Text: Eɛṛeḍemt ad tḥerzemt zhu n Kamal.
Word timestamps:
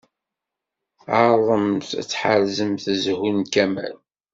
Eɛṛeḍemt 1.17 1.89
ad 1.99 2.07
tḥerzemt 2.07 2.83
zhu 3.03 3.15
n 3.37 3.39
Kamal. 3.53 3.95